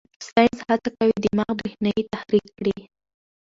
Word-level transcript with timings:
ساینس 0.27 0.59
هڅه 0.69 0.89
کوي 0.97 1.13
دماغ 1.25 1.51
برېښنايي 1.59 2.03
تحریک 2.13 2.45
کړي. 2.57 2.77